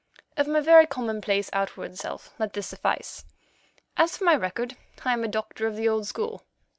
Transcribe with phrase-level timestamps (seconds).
[0.35, 3.23] Of my very commonplace outward self let this suffice.
[3.97, 6.41] As for my record, I am a doctor of the old school.